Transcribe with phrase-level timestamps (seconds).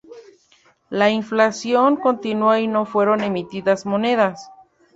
[0.89, 4.49] La inflación continuó y no fueron emitidas monedas.